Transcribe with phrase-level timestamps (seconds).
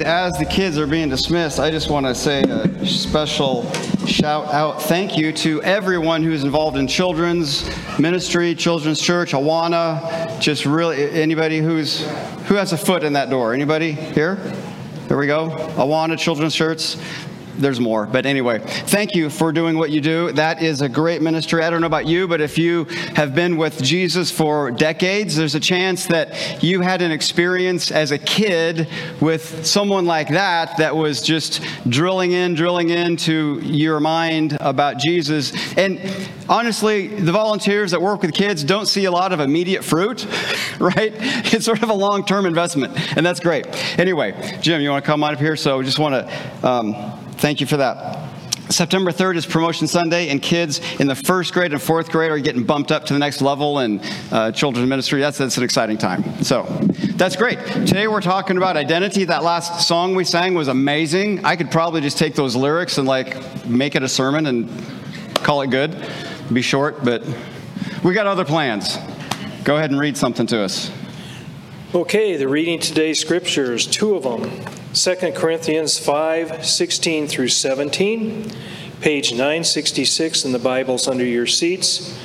[0.00, 3.70] As the kids are being dismissed, I just want to say a special
[4.08, 10.66] shout out thank you to everyone who's involved in children's ministry, children's church, Awana, just
[10.66, 12.04] really anybody who's
[12.46, 13.54] who has a foot in that door.
[13.54, 14.34] Anybody here?
[15.06, 15.50] There we go.
[15.76, 16.96] Awana Children's Church
[17.58, 18.06] there's more.
[18.06, 20.32] But anyway, thank you for doing what you do.
[20.32, 21.62] That is a great ministry.
[21.62, 22.84] I don't know about you, but if you
[23.14, 28.10] have been with Jesus for decades, there's a chance that you had an experience as
[28.10, 28.88] a kid
[29.20, 35.52] with someone like that that was just drilling in, drilling into your mind about Jesus.
[35.76, 36.00] And
[36.48, 40.26] honestly, the volunteers that work with kids don't see a lot of immediate fruit,
[40.80, 41.12] right?
[41.52, 43.66] It's sort of a long term investment, and that's great.
[43.98, 45.56] Anyway, Jim, you want to come on up here?
[45.56, 46.68] So just want to.
[46.68, 48.30] Um, Thank you for that.
[48.70, 52.38] September 3rd is Promotion Sunday, and kids in the first grade and fourth grade are
[52.38, 54.00] getting bumped up to the next level in
[54.32, 55.20] uh, children's ministry.
[55.20, 56.42] That's, that's an exciting time.
[56.42, 56.62] So
[57.16, 57.58] that's great.
[57.86, 59.24] Today we're talking about identity.
[59.24, 61.44] That last song we sang was amazing.
[61.44, 64.70] I could probably just take those lyrics and like make it a sermon and
[65.34, 65.94] call it good.
[66.50, 67.22] Be short, but
[68.02, 68.96] we got other plans.
[69.64, 70.90] Go ahead and read something to us.
[71.94, 74.73] Okay, the reading today's scriptures, two of them.
[74.94, 78.48] 2 Corinthians 5 16 through 17,
[79.00, 82.16] page 966 in the Bibles under your seats.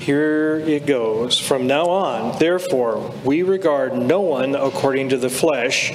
[0.00, 1.38] Here it goes.
[1.38, 5.92] From now on, therefore, we regard no one according to the flesh,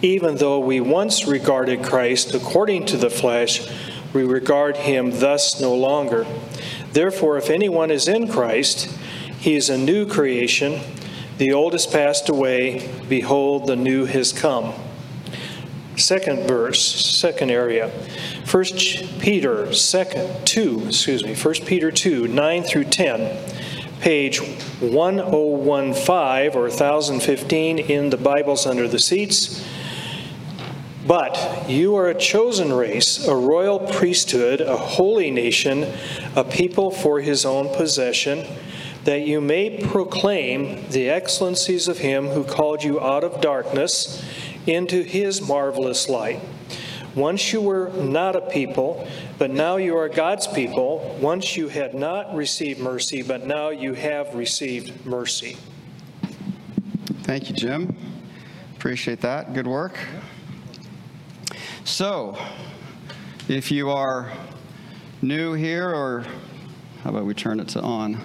[0.00, 3.68] even though we once regarded Christ according to the flesh,
[4.14, 6.26] we regard him thus no longer.
[6.92, 8.86] Therefore, if anyone is in Christ,
[9.40, 10.80] he is a new creation.
[11.36, 12.90] The old has passed away.
[13.10, 14.72] Behold, the new has come.
[15.96, 17.88] Second verse, second area.
[18.44, 23.38] First Peter, second two, excuse me, First Peter two, nine through ten,
[24.00, 24.40] page
[24.80, 29.64] 1015 or 1015 in the Bibles under the seats.
[31.06, 35.86] But you are a chosen race, a royal priesthood, a holy nation,
[36.34, 38.46] a people for his own possession,
[39.04, 44.24] that you may proclaim the excellencies of him who called you out of darkness
[44.66, 46.40] into his marvelous light.
[47.14, 49.06] Once you were not a people,
[49.38, 51.16] but now you are God's people.
[51.20, 55.56] Once you had not received mercy, but now you have received mercy.
[57.22, 57.96] Thank you, Jim.
[58.76, 59.54] Appreciate that.
[59.54, 59.96] Good work.
[61.84, 62.36] So,
[63.48, 64.32] if you are
[65.22, 66.24] new here, or
[67.02, 68.20] how about we turn it to on?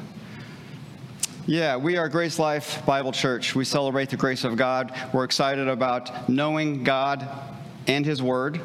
[1.49, 3.55] Yeah, we are Grace Life Bible Church.
[3.55, 4.93] We celebrate the grace of God.
[5.11, 7.27] We're excited about knowing God
[7.87, 8.61] and His Word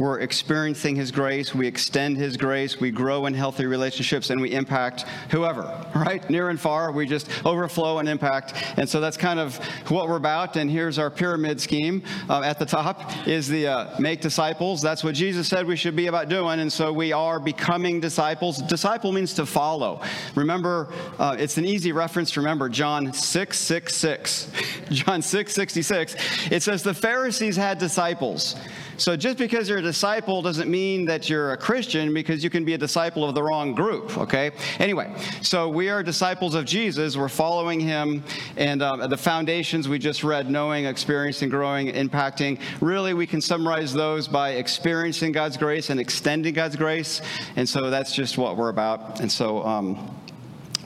[0.00, 4.52] we're experiencing His grace, we extend His grace, we grow in healthy relationships, and we
[4.52, 6.28] impact whoever, right?
[6.30, 8.54] Near and far, we just overflow and impact.
[8.78, 9.56] And so that's kind of
[9.90, 10.56] what we're about.
[10.56, 12.02] And here's our pyramid scheme.
[12.30, 14.80] Uh, at the top is the uh, make disciples.
[14.80, 16.60] That's what Jesus said we should be about doing.
[16.60, 18.62] And so we are becoming disciples.
[18.62, 20.00] Disciple means to follow.
[20.34, 24.52] Remember, uh, it's an easy reference to remember John 6 6 6.
[24.90, 26.16] John 6 66.
[26.50, 28.56] It says, The Pharisees had disciples.
[29.00, 32.66] So just because you're a disciple doesn't mean that you're a Christian because you can
[32.66, 34.50] be a disciple of the wrong group, okay?
[34.78, 37.16] Anyway, so we are disciples of Jesus.
[37.16, 38.22] We're following him.
[38.58, 43.94] And um, the foundations we just read knowing, experiencing, growing, impacting really, we can summarize
[43.94, 47.22] those by experiencing God's grace and extending God's grace.
[47.56, 49.20] And so that's just what we're about.
[49.20, 50.14] And so, um,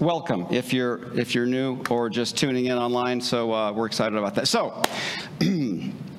[0.00, 4.19] welcome if you're if you're new or just tuning in online so uh, we're excited
[4.19, 4.82] about that so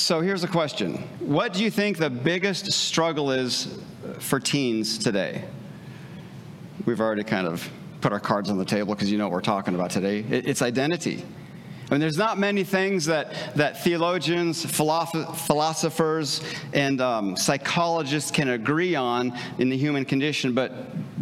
[0.00, 3.78] So here's a question What do you think the biggest struggle is
[4.18, 5.44] for teens today?
[6.86, 7.68] We've already kind of
[8.00, 10.20] put our cards on the table because you know what we're talking about today.
[10.20, 11.22] It's identity.
[11.86, 16.40] I mean, there's not many things that, that theologians, philosophers,
[16.72, 20.72] and um, psychologists can agree on in the human condition, but,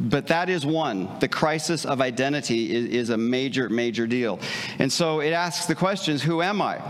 [0.09, 1.09] but that is one.
[1.19, 4.39] The crisis of identity is, is a major, major deal.
[4.78, 6.81] And so it asks the questions who am I?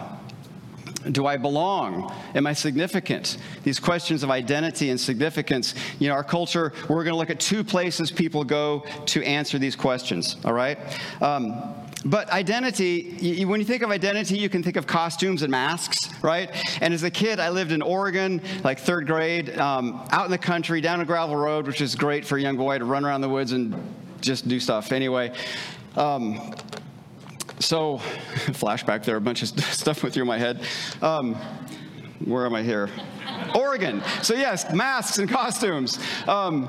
[1.11, 2.13] Do I belong?
[2.35, 3.39] Am I significant?
[3.63, 5.75] These questions of identity and significance.
[5.99, 9.59] You know, our culture, we're going to look at two places people go to answer
[9.59, 10.79] these questions, all right?
[11.23, 11.75] Um,
[12.05, 16.11] but identity, you, when you think of identity, you can think of costumes and masks,
[16.23, 16.51] right?
[16.81, 20.39] And as a kid, I lived in Oregon, like third grade, um, out in the
[20.39, 23.21] country, down a gravel road, which is great for a young boy to run around
[23.21, 23.75] the woods and
[24.21, 24.93] just do stuff.
[24.93, 25.33] Anyway,
[25.97, 26.55] um,
[27.61, 27.99] so,
[28.53, 30.61] flashback there, a bunch of stuff went through my head.
[31.03, 31.35] Um,
[32.25, 32.89] where am I here?
[33.55, 34.03] Oregon.
[34.23, 35.99] So, yes, masks and costumes.
[36.27, 36.69] Um,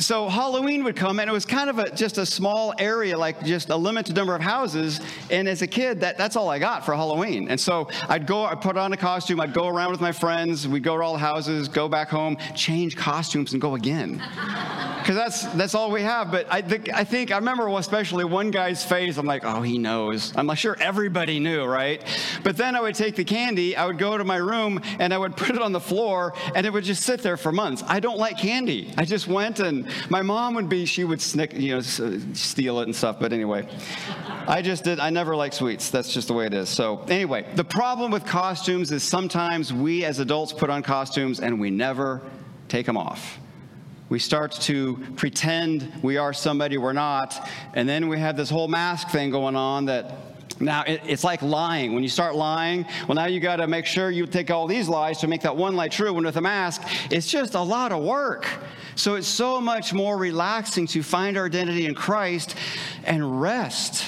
[0.00, 3.44] so Halloween would come, and it was kind of a, just a small area, like
[3.44, 5.00] just a limited number of houses.
[5.30, 7.48] And as a kid, that, that's all I got for Halloween.
[7.48, 10.66] And so I'd go, I'd put on a costume, I'd go around with my friends,
[10.66, 14.22] we'd go to all the houses, go back home, change costumes, and go again.
[15.00, 16.30] Because that's, that's all we have.
[16.30, 16.58] But I
[16.92, 20.32] I think, I remember especially one guy's face, I'm like, oh, he knows.
[20.36, 22.04] I'm like, sure, everybody knew, right?
[22.44, 25.18] But then I would take the candy, I would go to my room, and I
[25.18, 27.82] would put it on the floor, and it would just sit there for months.
[27.86, 28.92] I don't like candy.
[28.98, 32.84] I just went and my mom would be, she would snick, you know, steal it
[32.84, 33.18] and stuff.
[33.20, 33.68] But anyway,
[34.46, 35.90] I just did, I never like sweets.
[35.90, 36.68] That's just the way it is.
[36.68, 41.60] So anyway, the problem with costumes is sometimes we as adults put on costumes and
[41.60, 42.22] we never
[42.68, 43.38] take them off.
[44.08, 48.66] We start to pretend we are somebody we're not, and then we have this whole
[48.66, 50.29] mask thing going on that
[50.60, 51.94] now, it's like lying.
[51.94, 54.88] When you start lying, well, now you got to make sure you take all these
[54.88, 56.12] lies to make that one lie true.
[56.12, 58.46] When with a mask, it's just a lot of work.
[58.94, 62.54] So it's so much more relaxing to find our identity in Christ
[63.04, 64.04] and rest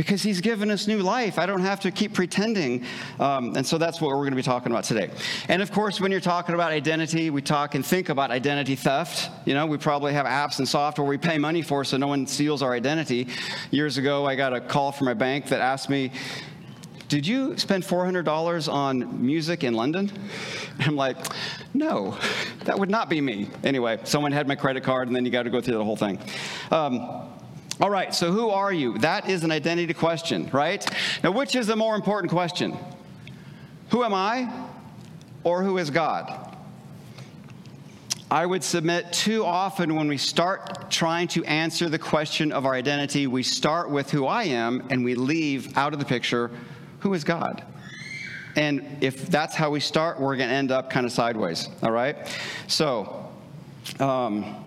[0.00, 1.38] because he's given us new life.
[1.38, 2.86] I don't have to keep pretending.
[3.18, 5.10] Um, and so that's what we're going to be talking about today.
[5.46, 9.28] And of course, when you're talking about identity, we talk and think about identity theft.
[9.44, 12.26] You know, we probably have apps and software we pay money for so no one
[12.26, 13.28] steals our identity.
[13.72, 16.12] Years ago, I got a call from my bank that asked me,
[17.08, 20.10] did you spend $400 on music in London?
[20.78, 21.18] I'm like,
[21.74, 22.16] no,
[22.64, 23.50] that would not be me.
[23.64, 25.96] Anyway, someone had my credit card, and then you got to go through the whole
[25.96, 26.18] thing.
[26.70, 27.26] Um,
[27.80, 28.98] all right, so who are you?
[28.98, 30.86] That is an identity question, right?
[31.24, 32.76] Now, which is the more important question?
[33.88, 34.66] Who am I
[35.44, 36.50] or who is God?
[38.30, 42.74] I would submit too often when we start trying to answer the question of our
[42.74, 46.50] identity, we start with who I am and we leave out of the picture
[47.00, 47.64] who is God.
[48.56, 51.90] And if that's how we start, we're going to end up kind of sideways, all
[51.90, 52.16] right?
[52.68, 53.28] So,
[53.98, 54.64] um,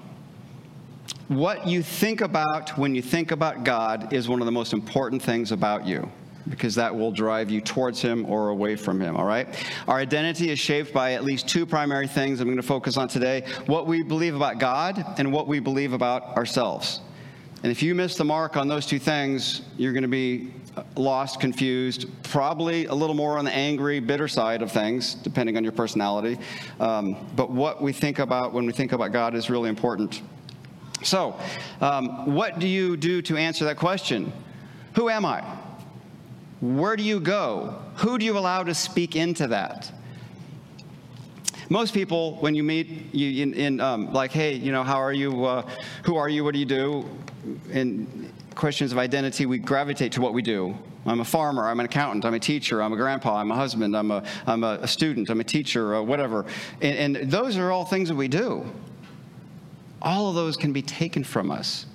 [1.36, 5.22] what you think about when you think about God is one of the most important
[5.22, 6.10] things about you
[6.50, 9.48] because that will drive you towards Him or away from Him, all right?
[9.88, 13.08] Our identity is shaped by at least two primary things I'm going to focus on
[13.08, 17.00] today what we believe about God and what we believe about ourselves.
[17.64, 20.52] And if you miss the mark on those two things, you're going to be
[20.98, 25.64] lost, confused, probably a little more on the angry, bitter side of things, depending on
[25.64, 26.38] your personality.
[26.82, 30.22] Um, but what we think about when we think about God is really important.
[31.04, 31.38] So,
[31.82, 34.32] um, what do you do to answer that question?
[34.96, 35.42] Who am I?
[36.62, 37.80] Where do you go?
[37.98, 39.92] Who do you allow to speak into that?
[41.70, 45.14] Most people, when you meet you in, in um, like, hey, you know, how are
[45.14, 45.46] you?
[45.46, 45.70] Uh,
[46.04, 46.44] who are you?
[46.44, 47.10] What do you do?
[47.72, 50.78] In questions of identity, we gravitate to what we do.
[51.06, 51.68] I'm a farmer.
[51.68, 52.24] I'm an accountant.
[52.24, 52.82] I'm a teacher.
[52.82, 53.38] I'm a grandpa.
[53.38, 53.98] I'm a husband.
[53.98, 55.30] I'm a, I'm a student.
[55.30, 55.96] I'm a teacher.
[55.96, 56.46] Uh, whatever.
[56.82, 58.66] And, and those are all things that we do
[60.04, 61.86] all of those can be taken from us.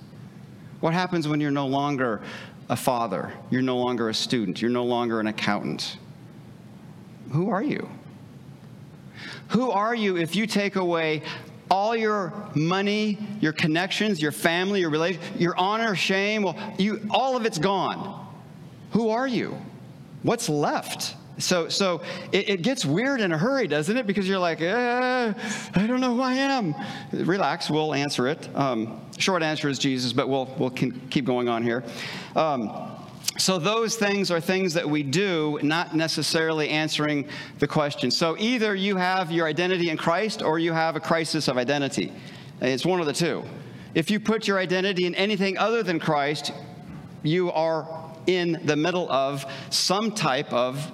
[0.79, 2.21] What happens when you're no longer
[2.69, 3.31] a father?
[3.49, 4.61] You're no longer a student.
[4.61, 5.97] You're no longer an accountant.
[7.31, 7.89] Who are you?
[9.49, 11.23] Who are you if you take away
[11.69, 17.37] all your money, your connections, your family, your relation, your honor, shame, well, you, all
[17.37, 18.27] of it's gone.
[18.91, 19.55] Who are you?
[20.23, 21.15] What's left?
[21.39, 22.01] So, so
[22.33, 24.05] it, it, gets weird in a hurry, doesn't it?
[24.05, 25.33] Because you're like, eh,
[25.73, 26.75] I don't know who I am.
[27.13, 28.49] Relax, we'll answer it.
[28.55, 31.83] Um, short answer is Jesus, but we'll, we'll keep going on here.
[32.35, 32.91] Um,
[33.37, 37.25] so, those things are things that we do, not necessarily answering
[37.59, 38.11] the question.
[38.11, 42.11] So, either you have your identity in Christ or you have a crisis of identity.
[42.59, 43.45] It's one of the two.
[43.95, 46.51] If you put your identity in anything other than Christ,
[47.23, 47.87] you are
[48.27, 50.91] in the middle of some type of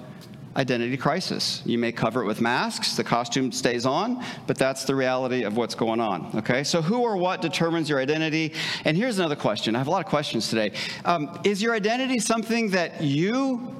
[0.56, 1.62] identity crisis.
[1.64, 5.56] You may cover it with masks, the costume stays on, but that's the reality of
[5.56, 6.30] what's going on.
[6.36, 8.52] Okay, so who or what determines your identity?
[8.84, 9.74] And here's another question.
[9.74, 10.72] I have a lot of questions today.
[11.04, 13.74] Um, is your identity something that you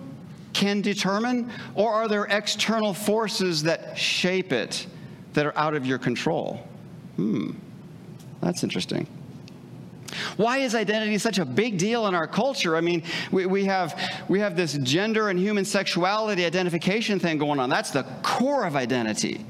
[0.52, 4.86] can determine, or are there external forces that shape it
[5.32, 6.66] that are out of your control?
[7.16, 7.52] Hmm,
[8.40, 9.06] that's interesting.
[10.36, 12.76] Why is identity such a big deal in our culture?
[12.76, 17.58] I mean, we, we, have, we have this gender and human sexuality identification thing going
[17.60, 17.70] on.
[17.70, 19.44] That's the core of identity,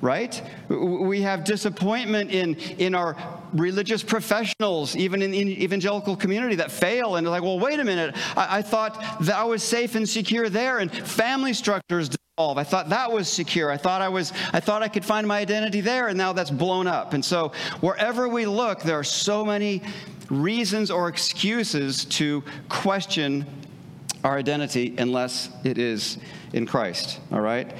[0.00, 0.42] right?
[0.68, 3.16] We have disappointment in, in our
[3.54, 8.14] religious professionals, even in the evangelical community, that fail and like, well, wait a minute,
[8.36, 12.58] I, I thought that I was safe and secure there, and family structures dissolve.
[12.58, 13.70] I thought that was secure.
[13.70, 16.50] I thought I was, I thought I could find my identity there, and now that's
[16.50, 17.14] blown up.
[17.14, 19.82] And so wherever we look, there are so many
[20.30, 23.46] reasons or excuses to question
[24.24, 26.18] our identity unless it is
[26.52, 27.20] in Christ.
[27.30, 27.72] All right.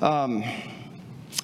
[0.00, 0.44] Um,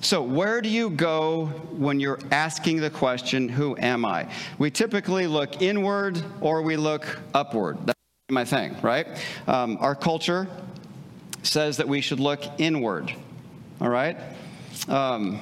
[0.00, 4.28] So, where do you go when you're asking the question, Who am I?
[4.58, 7.78] We typically look inward or we look upward.
[7.86, 7.98] That's
[8.30, 9.06] my thing, right?
[9.46, 10.46] Um, our culture
[11.42, 13.12] says that we should look inward,
[13.80, 14.18] all right?
[14.88, 15.40] Um,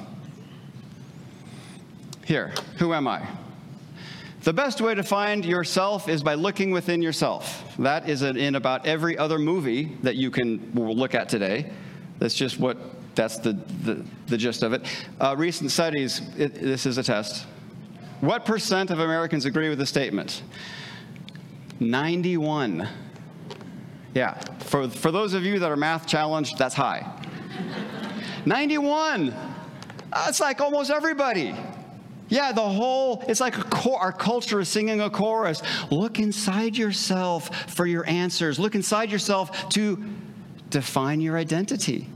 [2.25, 3.26] here, who am I?
[4.42, 7.76] The best way to find yourself is by looking within yourself.
[7.78, 11.70] That is in about every other movie that you can look at today.
[12.18, 12.76] That's just what
[13.14, 13.52] that's the,
[13.83, 14.83] the, the gist of it.
[15.21, 17.47] Uh, recent studies, it, this is a test.
[18.21, 20.42] What percent of Americans agree with the statement?
[21.80, 22.88] 91.
[24.14, 27.11] Yeah, for, for those of you that are math challenged, that's high.
[28.47, 29.35] 91.
[30.11, 31.54] That's like almost everybody.
[32.28, 35.62] Yeah, the whole, it's like cor- our culture is singing a chorus.
[35.90, 38.59] Look inside yourself for your answers.
[38.59, 40.02] Look inside yourself to
[40.71, 42.09] define your identity.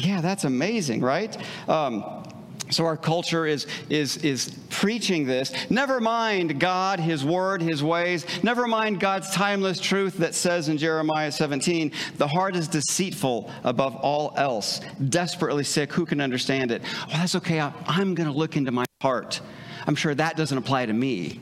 [0.00, 1.36] Yeah, that's amazing, right?
[1.68, 2.24] Um,
[2.70, 5.52] so our culture is, is, is preaching this.
[5.70, 8.24] Never mind God, His word, His ways.
[8.44, 13.96] Never mind God's timeless truth that says in Jeremiah 17, the heart is deceitful above
[13.96, 15.92] all else, desperately sick.
[15.92, 16.82] Who can understand it?
[17.08, 17.60] Well, that's okay.
[17.60, 19.40] I'm going to look into my heart.
[19.86, 21.40] I'm sure that doesn't apply to me.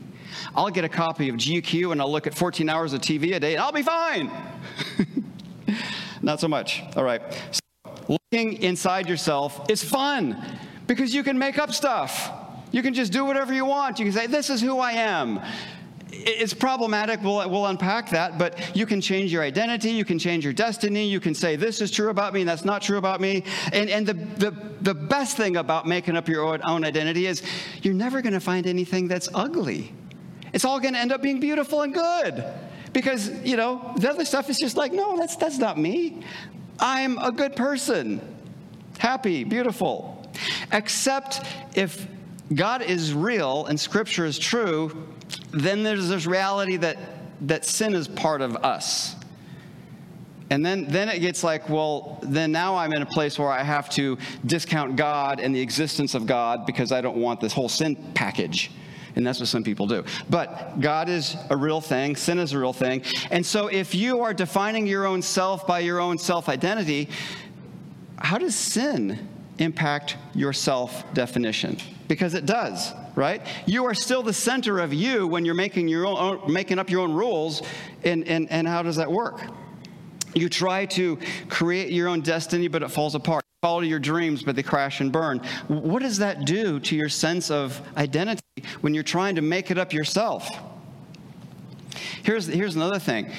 [0.55, 3.39] I'll get a copy of GQ and I'll look at 14 hours of TV a
[3.39, 4.31] day and I'll be fine.
[6.21, 6.81] Not so much.
[6.95, 7.21] All right.
[8.09, 10.43] Looking inside yourself is fun
[10.87, 12.31] because you can make up stuff.
[12.71, 13.99] You can just do whatever you want.
[13.99, 15.39] You can say, This is who I am.
[16.11, 17.21] It's problematic.
[17.21, 19.91] We'll, we'll unpack that, but you can change your identity.
[19.91, 21.05] You can change your destiny.
[21.05, 23.43] You can say, This is true about me, and that's not true about me.
[23.71, 24.51] And, and the, the,
[24.81, 27.43] the best thing about making up your own identity is
[27.83, 29.93] you're never going to find anything that's ugly.
[30.51, 32.43] It's all going to end up being beautiful and good.
[32.91, 36.23] Because, you know, the other stuff is just like, no, that's, that's not me.
[36.79, 38.21] I'm a good person,
[38.97, 40.15] happy, beautiful.
[40.71, 41.45] Except
[41.75, 42.07] if
[42.53, 45.07] God is real and Scripture is true,
[45.51, 46.97] then there's this reality that,
[47.41, 49.15] that sin is part of us.
[50.51, 53.61] And then, then it gets like, well, then now I'm in a place where I
[53.61, 57.69] have to discount God and the existence of God because I don't want this whole
[57.69, 58.71] sin package.
[59.15, 60.03] And that's what some people do.
[60.29, 63.03] But God is a real thing, sin is a real thing.
[63.31, 67.09] And so if you are defining your own self by your own self identity,
[68.17, 71.77] how does sin impact your self definition?
[72.07, 73.45] Because it does, right?
[73.65, 77.01] You are still the center of you when you're making, your own, making up your
[77.01, 77.61] own rules.
[78.03, 79.41] And, and, and how does that work?
[80.33, 81.17] You try to
[81.49, 85.11] create your own destiny, but it falls apart follow your dreams, but they crash and
[85.11, 85.39] burn.
[85.67, 88.41] What does that do to your sense of identity
[88.79, 90.49] when you're trying to make it up yourself?
[92.23, 93.31] Here's, here's another thing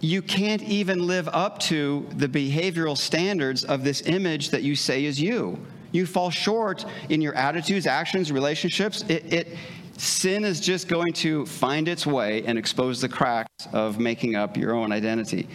[0.00, 5.04] you can't even live up to the behavioral standards of this image that you say
[5.04, 5.64] is you.
[5.92, 9.04] You fall short in your attitudes, actions, relationships.
[9.08, 9.48] It, it,
[9.98, 14.56] sin is just going to find its way and expose the cracks of making up
[14.56, 15.46] your own identity.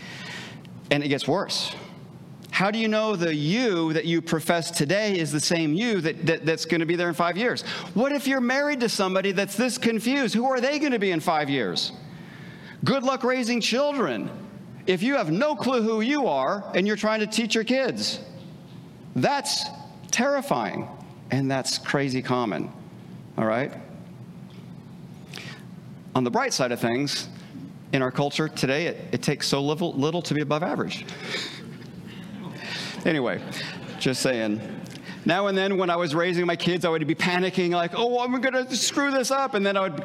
[0.92, 1.76] And it gets worse
[2.58, 6.26] how do you know the you that you profess today is the same you that,
[6.26, 7.62] that that's going to be there in five years?
[7.94, 10.34] What if you're married to somebody that's this confused?
[10.34, 11.92] Who are they going to be in five years?
[12.84, 14.32] Good luck raising children
[14.88, 18.22] if you have no clue who you are and you're trying to teach your kids.
[19.16, 19.66] That's
[20.10, 20.88] terrifying
[21.30, 22.74] and that's crazy common.
[23.38, 23.72] All right?
[26.16, 27.30] On the bright side of things,
[27.94, 31.06] in our culture today, it, it takes so little, little to be above average.
[33.08, 33.42] Anyway,
[34.00, 34.62] just saying.
[35.24, 38.20] Now and then when I was raising my kids, I would be panicking, like, oh,
[38.20, 39.54] I'm going to screw this up.
[39.54, 40.04] And then I would,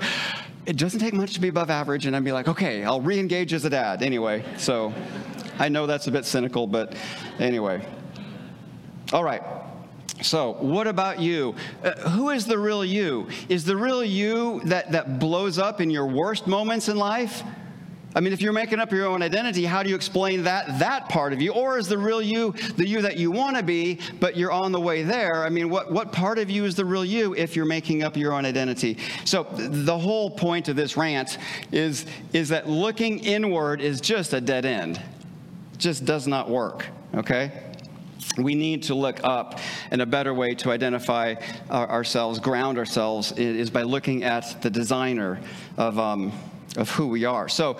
[0.67, 2.07] it doesn't take much to be above average.
[2.07, 4.05] And I'd be like, okay, I'll re engage as a dad.
[4.05, 4.95] Anyway, so
[5.59, 6.95] I know that's a bit cynical, but
[7.41, 7.85] anyway.
[9.13, 9.43] All right.
[10.23, 11.57] So, what about you?
[11.83, 13.27] Uh, who is the real you?
[13.49, 17.43] Is the real you that, that blows up in your worst moments in life?
[18.15, 21.09] I mean, if you're making up your own identity, how do you explain that that
[21.09, 21.53] part of you?
[21.53, 24.73] Or is the real you the you that you want to be, but you're on
[24.73, 25.45] the way there?
[25.45, 28.17] I mean, what, what part of you is the real you if you're making up
[28.17, 28.99] your own identity?
[29.25, 31.39] So the whole point of this rant
[31.71, 34.97] is, is that looking inward is just a dead end.
[35.73, 37.51] It just does not work, okay?
[38.37, 39.59] We need to look up,
[39.91, 41.35] and a better way to identify
[41.71, 45.41] ourselves, ground ourselves, is by looking at the designer
[45.77, 45.99] of.
[45.99, 46.33] Um,
[46.77, 47.49] of who we are.
[47.49, 47.79] So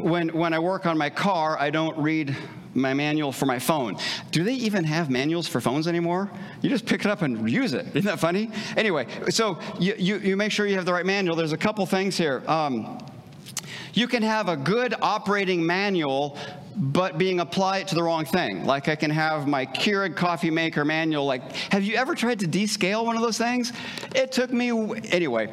[0.00, 2.36] when, when I work on my car, I don't read
[2.74, 3.96] my manual for my phone.
[4.30, 6.30] Do they even have manuals for phones anymore?
[6.62, 7.86] You just pick it up and use it.
[7.88, 8.50] Isn't that funny?
[8.76, 11.36] Anyway, so you, you, you make sure you have the right manual.
[11.36, 12.42] There's a couple things here.
[12.46, 12.98] Um,
[13.94, 16.38] you can have a good operating manual,
[16.76, 18.64] but being applied to the wrong thing.
[18.64, 21.24] Like I can have my Keurig coffee maker manual.
[21.24, 23.72] Like, have you ever tried to descale one of those things?
[24.14, 24.70] It took me,
[25.10, 25.52] anyway.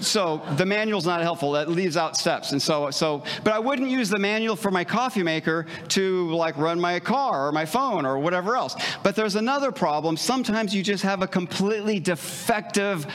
[0.00, 1.52] So the manual's not helpful.
[1.52, 2.52] That leaves out steps.
[2.52, 6.56] And so, so, but I wouldn't use the manual for my coffee maker to like
[6.56, 8.76] run my car or my phone or whatever else.
[9.02, 10.16] But there's another problem.
[10.16, 13.06] Sometimes you just have a completely defective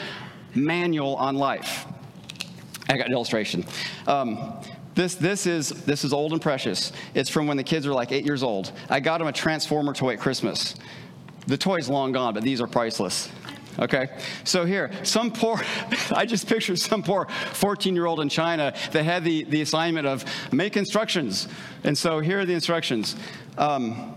[0.54, 1.86] manual on life.
[2.88, 3.64] I got an illustration.
[4.06, 4.54] Um,
[4.94, 6.92] this, this, is, this is old and precious.
[7.14, 8.72] It's from when the kids were like eight years old.
[8.88, 10.74] I got them a Transformer toy at Christmas.
[11.46, 13.28] The toy's long gone, but these are priceless.
[13.80, 14.08] Okay?
[14.44, 15.60] So here, some poor,
[16.10, 20.06] I just picture some poor 14 year old in China that had the, the assignment
[20.06, 21.48] of make instructions.
[21.84, 23.16] And so here are the instructions.
[23.56, 24.14] Um,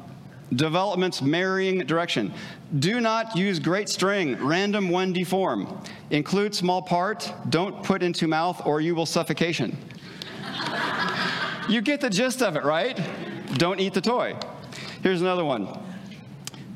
[0.53, 2.33] development's marrying direction.
[2.77, 5.81] Do not use great string, random one deform.
[6.09, 9.77] Include small part, don't put into mouth or you will suffocation.
[11.69, 12.99] you get the gist of it, right?
[13.53, 14.35] Don't eat the toy.
[15.01, 15.67] Here's another one.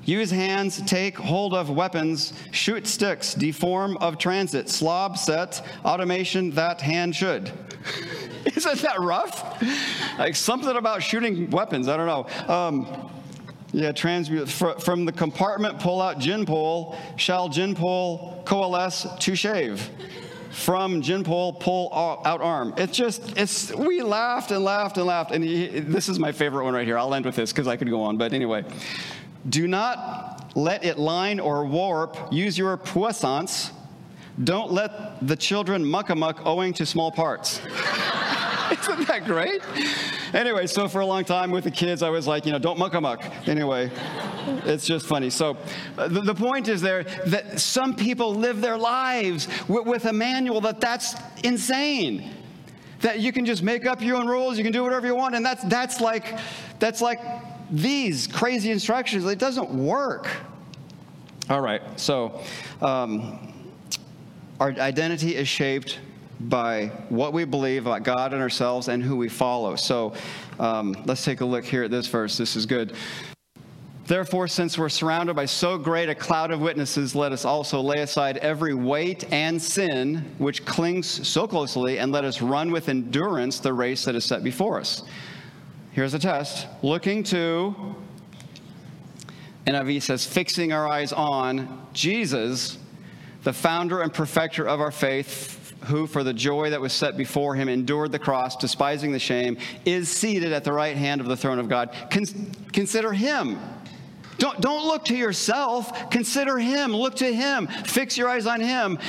[0.07, 6.79] Use hands, take hold of weapons, shoot sticks, deform of transit, slob set, automation that
[6.79, 7.51] hand should.
[8.55, 9.61] Isn't that rough?
[10.17, 12.53] Like something about shooting weapons, I don't know.
[12.53, 13.11] Um,
[13.73, 14.47] yeah, transmute.
[14.47, 19.89] From the compartment, pull out gin pole, shall gin pole coalesce to shave
[20.51, 22.73] from gin pole, pull out arm.
[22.77, 25.31] It's just, it's, we laughed and laughed and laughed.
[25.31, 26.97] And he, this is my favorite one right here.
[26.97, 28.17] I'll end with this because I could go on.
[28.17, 28.65] But anyway,
[29.49, 32.17] do not let it line or warp.
[32.31, 33.71] Use your puissance.
[34.43, 37.59] Don't let the children muck a muck owing to small parts.
[38.71, 39.61] Isn't that great?
[40.33, 42.77] Anyway, so for a long time with the kids, I was like, you know, don't
[42.77, 43.23] muck a muck.
[43.47, 43.89] Anyway,
[44.65, 45.29] it's just funny.
[45.29, 45.57] So
[45.97, 50.13] uh, the, the, point is there that some people live their lives with, with a
[50.13, 52.31] manual that that's insane.
[53.01, 55.35] That you can just make up your own rules, you can do whatever you want,
[55.35, 56.37] and that's that's like
[56.79, 57.19] that's like
[57.71, 59.25] these crazy instructions.
[59.25, 60.27] It doesn't work.
[61.49, 62.41] All right, so
[62.81, 63.53] um,
[64.59, 65.99] our identity is shaped
[66.39, 69.75] by what we believe about God and ourselves and who we follow.
[69.75, 70.13] So
[70.59, 72.37] um, let's take a look here at this verse.
[72.37, 72.93] This is good.
[74.05, 77.99] Therefore, since we're surrounded by so great a cloud of witnesses, let us also lay
[77.99, 83.59] aside every weight and sin which clings so closely, and let us run with endurance
[83.59, 85.03] the race that is set before us.
[85.97, 87.95] Here's a test looking to,
[89.65, 92.77] NIV says, fixing our eyes on Jesus,
[93.41, 97.55] the founder and perfecter of our faith who, for the joy that was set before
[97.55, 101.35] him, endured the cross, despising the shame, is seated at the right hand of the
[101.35, 101.91] throne of God.
[102.11, 103.57] Con- consider him.
[104.37, 106.11] Don't, don't look to yourself.
[106.11, 106.95] Consider him.
[106.95, 107.65] Look to him.
[107.65, 108.99] Fix your eyes on him.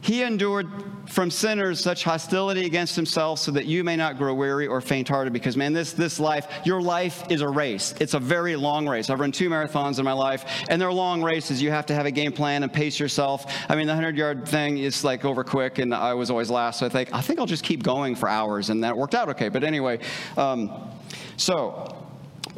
[0.00, 0.66] He endured
[1.08, 5.08] from sinners such hostility against himself so that you may not grow weary or faint
[5.08, 7.94] hearted because man this this life your life is a race.
[8.00, 9.10] It's a very long race.
[9.10, 11.62] I've run two marathons in my life and they're long races.
[11.62, 13.52] You have to have a game plan and pace yourself.
[13.68, 16.80] I mean the 100 yard thing is like over quick and i was always last
[16.80, 19.28] so i think i think i'll just keep going for hours and that worked out
[19.30, 19.48] okay.
[19.48, 20.00] But anyway
[20.36, 20.70] um,
[21.36, 21.97] so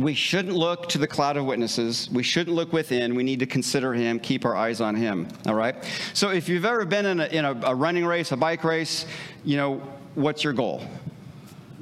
[0.02, 2.08] we shouldn't look to the cloud of witnesses.
[2.10, 3.14] We shouldn't look within.
[3.14, 5.28] We need to consider him, keep our eyes on him.
[5.46, 5.74] All right?
[6.14, 9.06] So if you've ever been in a, in a, a running race, a bike race,
[9.44, 9.82] you know,
[10.14, 10.82] what's your goal?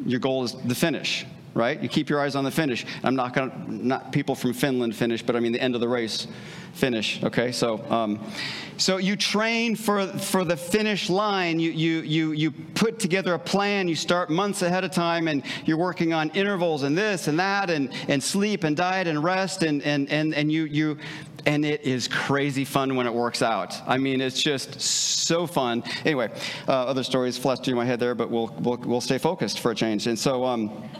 [0.07, 1.83] Your goal is the finish, right?
[1.83, 2.85] You keep your eyes on the finish.
[3.03, 5.81] I'm not going to, not people from Finland finish, but I mean the end of
[5.81, 6.27] the race
[6.73, 7.23] finish.
[7.25, 8.21] Okay, so um,
[8.77, 11.59] so you train for for the finish line.
[11.59, 13.89] You you you you put together a plan.
[13.89, 17.71] You start months ahead of time, and you're working on intervals and this and that,
[17.71, 20.99] and and sleep and diet and rest, and and and and you you.
[21.47, 23.75] And it is crazy fun when it works out.
[23.89, 25.83] I mean, it's just so fun.
[26.05, 26.31] Anyway,
[26.67, 29.71] uh, other stories flash through my head there, but we'll, we'll, we'll stay focused for
[29.71, 30.07] a change.
[30.09, 30.91] And so, um,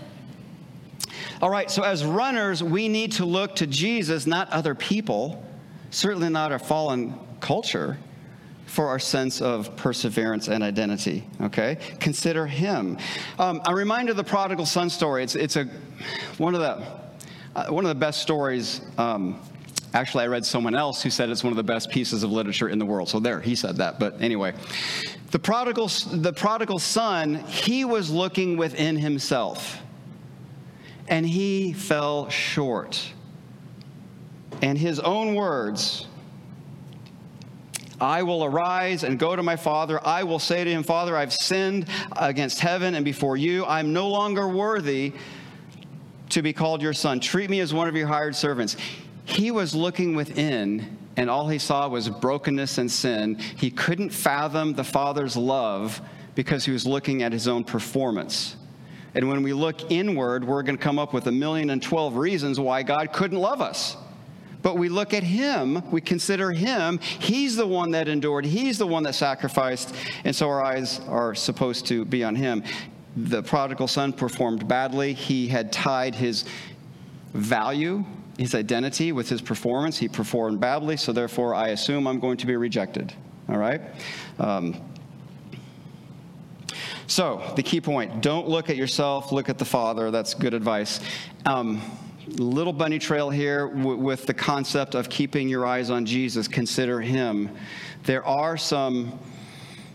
[1.41, 5.45] all right, so as runners, we need to look to Jesus, not other people,
[5.91, 7.97] certainly not our fallen culture,
[8.67, 11.25] for our sense of perseverance and identity.
[11.41, 12.99] Okay, consider Him.
[13.39, 15.23] Um, a reminder of the prodigal son story.
[15.23, 15.69] It's it's a
[16.39, 16.87] one of the
[17.57, 18.81] uh, one of the best stories.
[18.99, 19.41] Um,
[19.95, 22.69] actually, I read someone else who said it's one of the best pieces of literature
[22.69, 23.09] in the world.
[23.09, 23.99] So there, he said that.
[23.99, 24.55] But anyway,
[25.31, 29.81] the prodigal the prodigal son he was looking within himself
[31.09, 33.13] and he fell short.
[34.63, 36.07] And his own words,
[38.01, 40.05] I will arise and go to my father.
[40.07, 43.65] I will say to him, Father, I've sinned against heaven and before you.
[43.67, 45.13] I'm no longer worthy
[46.31, 47.21] to be called your son.
[47.21, 48.77] Treat me as one of your hired servants.
[49.25, 53.39] He was looking within, and all he saw was brokenness and sin.
[53.57, 56.01] He couldn't fathom the father's love
[56.35, 58.57] because he was looking at his own performance.
[59.19, 62.15] And when we look inward, we're going to come up with a million and twelve
[62.15, 63.97] reasons why God couldn't love us.
[64.63, 68.87] But we look at him, we consider him, he's the one that endured, he's the
[68.87, 72.63] one that sacrificed, and so our eyes are supposed to be on him.
[73.17, 75.15] The prodigal son performed badly.
[75.15, 76.45] He had tied his
[77.35, 78.05] value,
[78.39, 79.99] his identity with his performance.
[79.99, 83.13] He performed badly, so therefore I assume I'm going to be rejected.
[83.49, 83.81] All right?
[84.39, 84.81] Um,
[87.09, 90.11] so, the key point don't look at yourself, look at the Father.
[90.11, 91.01] That's good advice.
[91.47, 91.81] Um,
[92.37, 96.47] little bunny trail here w- with the concept of keeping your eyes on Jesus.
[96.47, 97.49] Consider him.
[98.05, 99.19] There are some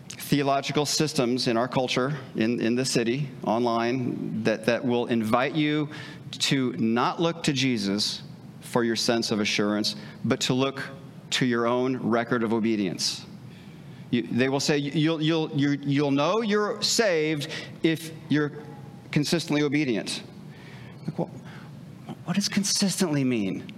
[0.09, 5.89] theological systems in our culture, in, in the city, online, that, that will invite you
[6.31, 8.23] to not look to Jesus
[8.61, 9.95] for your sense of assurance,
[10.25, 10.81] but to look
[11.29, 13.23] to your own record of obedience.
[14.21, 17.47] They will say you'll, you'll, you you'll know you're saved
[17.81, 18.51] if you're
[19.11, 20.21] consistently obedient.
[21.07, 21.31] Like, well,
[22.25, 23.71] what does consistently mean?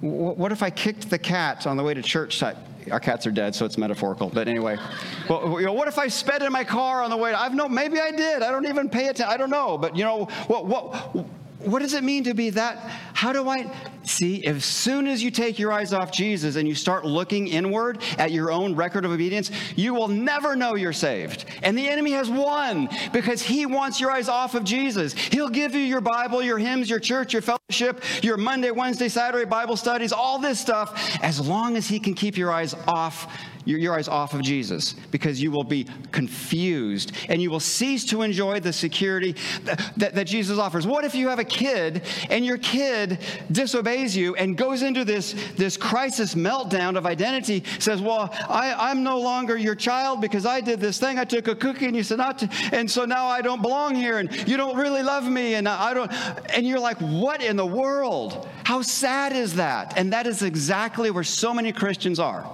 [0.00, 2.42] What if I kicked the cat on the way to church?
[2.90, 4.30] Our cats are dead, so it's metaphorical.
[4.30, 4.78] But anyway,
[5.28, 7.34] well, what if I sped in my car on the way?
[7.34, 8.42] I've no, maybe I did.
[8.42, 9.26] I don't even pay attention.
[9.28, 9.76] I don't know.
[9.76, 11.26] But you know, what, what,
[11.60, 12.78] what does it mean to be that?
[13.12, 13.70] How do I
[14.08, 14.44] see?
[14.44, 18.32] As soon as you take your eyes off Jesus and you start looking inward at
[18.32, 21.44] your own record of obedience, you will never know you're saved.
[21.62, 25.12] And the enemy has won because he wants your eyes off of Jesus.
[25.12, 29.44] He'll give you your Bible, your hymns, your church, your fellowship, your Monday, Wednesday, Saturday
[29.44, 33.32] Bible studies, all this stuff, as long as he can keep your eyes off
[33.68, 38.04] your, your eyes off of Jesus because you will be confused and you will cease
[38.06, 40.86] to enjoy the security that, that, that Jesus offers.
[40.86, 43.18] What if you have a kid and your kid
[43.52, 49.02] disobeys you and goes into this, this crisis meltdown of identity, says, Well, I, I'm
[49.02, 51.18] no longer your child because I did this thing.
[51.18, 53.94] I took a cookie and you said not to, and so now I don't belong
[53.94, 56.12] here and you don't really love me and I don't,
[56.54, 58.48] and you're like, What in the world?
[58.64, 59.94] How sad is that?
[59.96, 62.50] And that is exactly where so many Christians are.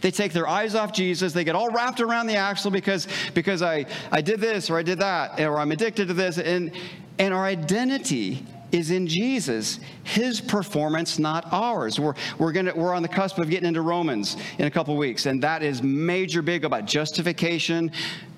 [0.00, 1.32] They take their eyes off Jesus.
[1.32, 4.82] They get all wrapped around the axle because, because I, I did this or I
[4.82, 6.38] did that or I'm addicted to this.
[6.38, 6.72] And,
[7.18, 11.98] and our identity is in Jesus, his performance, not ours.
[11.98, 15.26] We're, we're, gonna, we're on the cusp of getting into Romans in a couple weeks,
[15.26, 17.90] and that is major big about justification,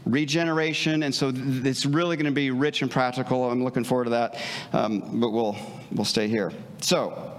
[0.06, 3.50] regeneration, and so th- it's really going to be rich and practical.
[3.50, 4.40] I'm looking forward to that,
[4.72, 5.56] um, but we'll,
[5.92, 6.52] we'll stay here.
[6.80, 7.31] So,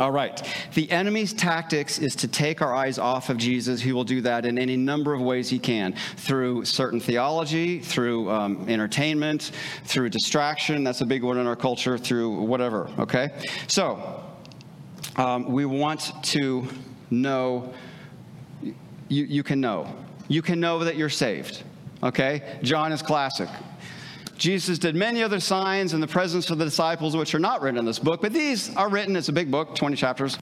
[0.00, 0.42] all right.
[0.74, 3.80] The enemy's tactics is to take our eyes off of Jesus.
[3.80, 8.28] He will do that in any number of ways he can through certain theology, through
[8.28, 9.52] um, entertainment,
[9.84, 10.82] through distraction.
[10.82, 12.90] That's a big one in our culture, through whatever.
[12.98, 13.30] Okay?
[13.68, 14.24] So,
[15.14, 16.66] um, we want to
[17.10, 17.72] know,
[18.62, 18.74] you,
[19.08, 19.94] you can know.
[20.26, 21.62] You can know that you're saved.
[22.02, 22.58] Okay?
[22.62, 23.48] John is classic.
[24.36, 27.78] Jesus did many other signs in the presence of the disciples, which are not written
[27.78, 29.16] in this book, but these are written.
[29.16, 30.38] It's a big book, 20 chapters.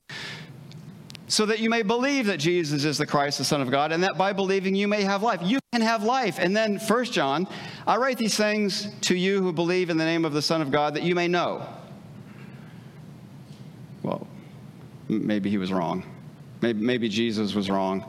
[1.29, 4.03] So that you may believe that Jesus is the Christ, the Son of God, and
[4.03, 5.41] that by believing you may have life.
[5.43, 6.39] You can have life.
[6.39, 7.49] And then, First John,
[7.87, 10.71] I write these things to you who believe in the name of the Son of
[10.71, 11.67] God, that you may know.
[14.03, 14.27] Well,
[15.09, 16.05] maybe he was wrong.
[16.61, 18.05] Maybe, maybe Jesus was wrong.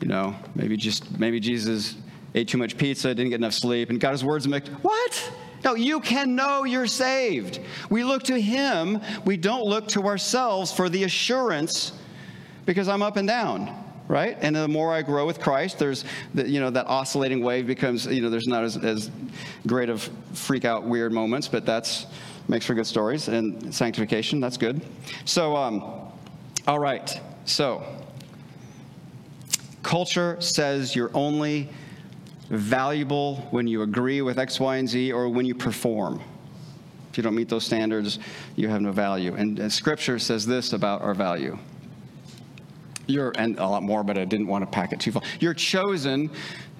[0.00, 1.96] You know, maybe just maybe Jesus
[2.38, 4.70] ate too much pizza, didn't get enough sleep, and got his words mixed.
[4.82, 5.32] What?
[5.64, 7.60] No, you can know you're saved.
[7.90, 11.92] We look to Him, we don't look to ourselves for the assurance
[12.64, 13.74] because I'm up and down,
[14.06, 14.36] right?
[14.40, 18.06] And the more I grow with Christ, there's, the, you know, that oscillating wave becomes,
[18.06, 19.10] you know, there's not as, as
[19.66, 22.06] great of freak out weird moments, but that's
[22.46, 24.40] makes for good stories and sanctification.
[24.40, 24.80] That's good.
[25.24, 25.82] So, um,
[26.66, 27.20] all right.
[27.44, 27.82] So,
[29.82, 31.68] culture says you're only
[32.50, 36.22] valuable when you agree with X, Y, and Z or when you perform.
[37.10, 38.18] If you don't meet those standards,
[38.56, 39.34] you have no value.
[39.34, 41.58] And, and Scripture says this about our value.
[43.06, 45.24] You're, and a lot more, but I didn't want to pack it too full.
[45.40, 46.30] You're chosen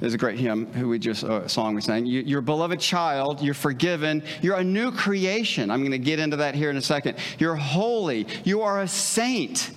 [0.00, 2.07] is a great hymn who we just uh, song we sang.
[2.07, 3.40] You, you're beloved child.
[3.40, 4.22] You're forgiven.
[4.42, 5.70] You're a new creation.
[5.70, 7.18] I'm going to get into that here in a second.
[7.38, 8.26] You're holy.
[8.44, 9.70] You are a saint.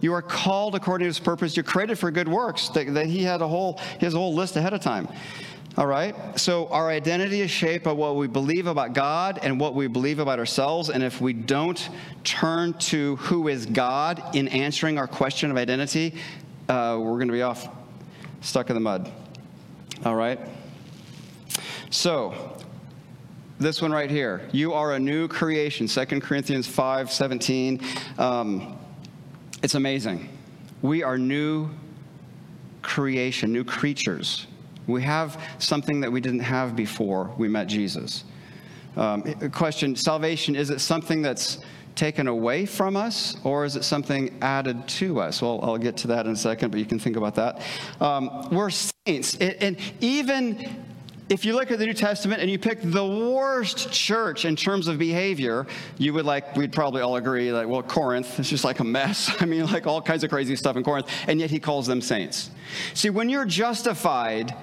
[0.00, 1.56] You are called according to his purpose.
[1.56, 2.68] You're created for good works.
[2.70, 5.08] That, that he had a whole, he has a whole list ahead of time.
[5.76, 6.38] All right?
[6.38, 10.18] So our identity is shaped by what we believe about God and what we believe
[10.18, 10.90] about ourselves.
[10.90, 11.88] And if we don't
[12.24, 16.14] turn to who is God in answering our question of identity,
[16.68, 17.68] uh, we're going to be off,
[18.40, 19.10] stuck in the mud.
[20.04, 20.40] All right?
[21.90, 22.56] So,
[23.60, 24.48] this one right here.
[24.52, 25.86] You are a new creation.
[25.86, 27.80] 2 Corinthians 5 17.
[28.18, 28.78] Um,
[29.62, 30.28] it's amazing.
[30.82, 31.70] We are new
[32.82, 34.46] creation, new creatures.
[34.86, 38.24] We have something that we didn't have before we met Jesus.
[38.96, 41.58] Um, question Salvation, is it something that's
[41.94, 45.42] taken away from us, or is it something added to us?
[45.42, 47.60] Well, I'll get to that in a second, but you can think about that.
[48.00, 49.36] Um, we're saints.
[49.36, 50.86] And even
[51.28, 54.88] if you look at the New Testament and you pick the worst church in terms
[54.88, 55.66] of behavior,
[55.98, 59.30] you would like, we'd probably all agree, like, well, Corinth is just like a mess.
[59.40, 62.00] I mean, like all kinds of crazy stuff in Corinth, and yet he calls them
[62.00, 62.50] saints.
[62.94, 64.54] See, when you're justified,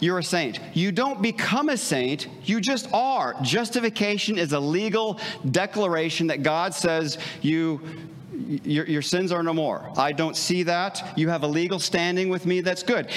[0.00, 0.60] you're a saint.
[0.74, 3.34] You don't become a saint, you just are.
[3.42, 7.80] Justification is a legal declaration that God says you
[8.64, 9.92] your, your, sins are no more.
[9.96, 11.12] I don't see that.
[11.16, 12.62] You have a legal standing with me.
[12.62, 13.08] That's good.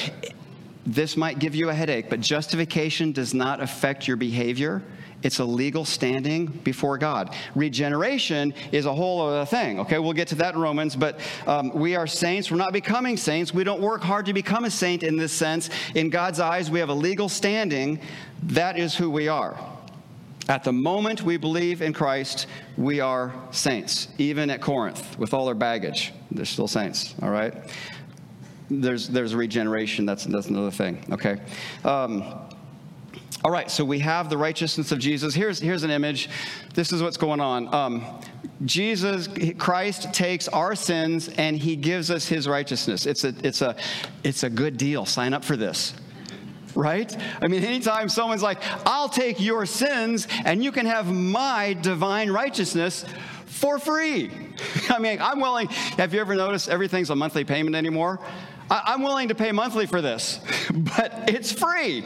[0.88, 4.82] This might give you a headache, but justification does not affect your behavior.
[5.22, 7.36] It's a legal standing before God.
[7.56, 9.82] Regeneration is a whole other thing.
[9.82, 12.50] Okay, we'll get to that in Romans, but um, we are saints.
[12.50, 13.54] We're not becoming saints.
[13.54, 15.70] We don't work hard to become a saint in this sense.
[15.94, 18.00] In God's eyes, we have a legal standing.
[18.44, 19.60] That is who we are.
[20.48, 22.48] At the moment we believe in Christ,
[22.78, 24.08] we are saints.
[24.18, 27.54] Even at Corinth, with all their baggage, they're still saints, all right?
[28.70, 31.40] There's, there's regeneration, that's, that's another thing, okay?
[31.86, 32.24] Um,
[33.46, 35.34] all right, so we have the righteousness of Jesus.
[35.34, 36.30] Here's, here's an image.
[36.74, 37.74] This is what's going on.
[37.74, 38.06] Um,
[38.66, 43.06] Jesus, Christ takes our sins and he gives us his righteousness.
[43.06, 43.76] It's a, it's, a,
[44.24, 45.06] it's a good deal.
[45.06, 45.94] Sign up for this.
[46.76, 47.16] Right?
[47.42, 52.30] I mean, anytime someone's like, I'll take your sins and you can have my divine
[52.30, 53.06] righteousness
[53.46, 54.32] for free.
[54.90, 55.68] I mean, I'm willing.
[55.98, 58.20] Have you ever noticed everything's a monthly payment anymore?
[58.70, 60.40] I, am willing to pay monthly for this,
[60.74, 62.04] but it's free.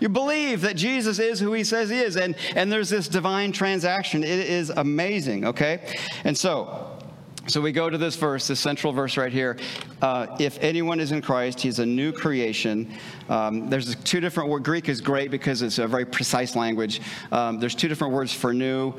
[0.00, 3.52] You believe that Jesus is who he says he is, and, and there's this divine
[3.52, 4.24] transaction.
[4.24, 5.96] It is amazing, okay?
[6.24, 6.98] And so,
[7.46, 9.56] so we go to this verse, this central verse right here.
[10.02, 12.92] Uh, if anyone is in Christ, he's a new creation.
[13.28, 14.64] Um, there's two different words.
[14.64, 17.00] Greek is great because it's a very precise language.
[17.30, 18.94] Um, there's two different words for new.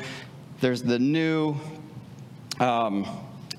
[0.61, 1.55] There's the new.
[2.59, 3.05] Um,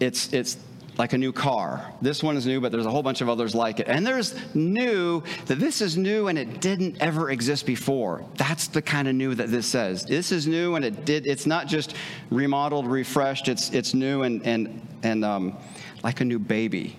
[0.00, 0.56] it's it's
[0.98, 1.92] like a new car.
[2.00, 3.88] This one is new, but there's a whole bunch of others like it.
[3.88, 8.24] And there's new, that this is new and it didn't ever exist before.
[8.36, 10.04] That's the kind of new that this says.
[10.04, 11.94] This is new and it did, it's not just
[12.30, 15.56] remodeled, refreshed, it's, it's new and, and, and um,
[16.02, 16.96] like a new baby.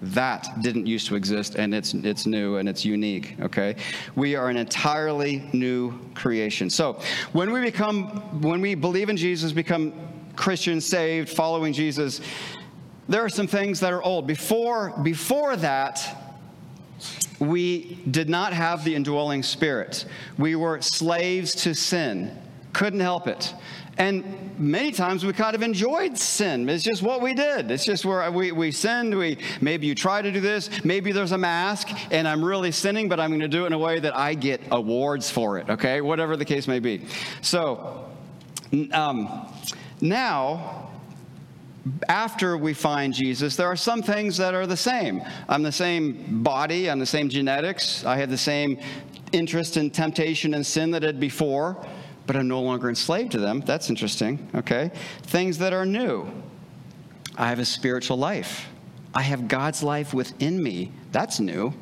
[0.00, 3.76] That didn't used to exist and it's, it's new and it's unique, okay?
[4.14, 6.70] We are an entirely new creation.
[6.70, 7.00] So
[7.32, 9.92] when we become, when we believe in Jesus, become
[10.36, 12.20] Christians, saved, following Jesus,
[13.08, 14.26] there are some things that are old.
[14.26, 16.22] Before, before that,
[17.38, 20.06] we did not have the indwelling spirit.
[20.38, 22.36] We were slaves to sin,
[22.72, 23.54] couldn't help it.
[23.98, 26.68] And many times we kind of enjoyed sin.
[26.68, 27.70] It's just what we did.
[27.70, 29.16] It's just where we, we sinned.
[29.16, 30.84] We, maybe you try to do this.
[30.84, 33.72] Maybe there's a mask and I'm really sinning, but I'm going to do it in
[33.72, 36.02] a way that I get awards for it, okay?
[36.02, 37.06] Whatever the case may be.
[37.40, 38.06] So
[38.92, 39.48] um,
[40.02, 40.90] now
[42.08, 45.22] after we find Jesus, there are some things that are the same.
[45.48, 48.78] I'm the same body, I'm the same genetics, I have the same
[49.32, 51.84] interest in temptation and sin that I had before,
[52.26, 53.60] but I'm no longer enslaved to them.
[53.60, 54.90] That's interesting, okay?
[55.22, 56.26] Things that are new.
[57.36, 58.68] I have a spiritual life.
[59.14, 60.92] I have God's life within me.
[61.12, 61.72] That's new.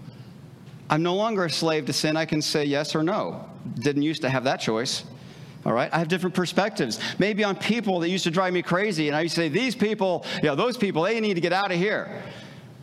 [0.91, 2.17] I'm no longer a slave to sin.
[2.17, 3.49] I can say yes or no.
[3.77, 5.05] Didn't used to have that choice.
[5.65, 7.01] All right, I have different perspectives.
[7.19, 9.75] Maybe on people that used to drive me crazy, and I used to say, These
[9.75, 12.23] people, you know, those people, they need to get out of here.